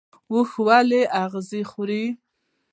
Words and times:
اوښ 0.31 0.51
ولې 0.67 1.01
اغزي 1.23 1.61
خوري؟ 1.69 2.05